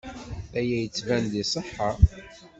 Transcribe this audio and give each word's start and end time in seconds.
Aya 0.59 0.77
yettban-d 0.81 1.33
iṣeḥḥa. 1.41 1.89